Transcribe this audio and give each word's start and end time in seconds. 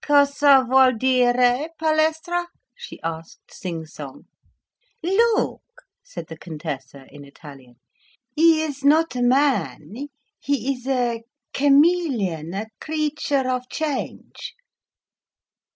"Cosa 0.03 0.65
vuol'dire, 0.67 1.69
Palestra?" 1.77 2.47
she 2.75 2.99
asked, 3.03 3.53
sing 3.53 3.85
song. 3.85 4.23
"Look," 5.03 5.61
said 6.01 6.25
the 6.25 6.39
Contessa, 6.39 7.05
in 7.11 7.23
Italian. 7.23 7.75
"He 8.35 8.63
is 8.63 8.83
not 8.83 9.15
a 9.15 9.21
man, 9.21 10.07
he 10.39 10.73
is 10.73 10.87
a 10.87 11.21
chameleon, 11.53 12.55
a 12.55 12.65
creature 12.79 13.47
of 13.47 13.69
change." 13.69 14.55